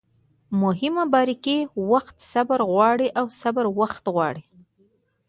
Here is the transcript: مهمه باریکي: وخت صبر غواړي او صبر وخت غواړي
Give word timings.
مهمه 0.61 1.03
باریکي: 1.13 1.57
وخت 1.91 2.15
صبر 2.33 2.59
غواړي 2.71 3.07
او 3.19 3.25
صبر 3.41 3.65
وخت 3.79 4.03
غواړي 4.15 4.43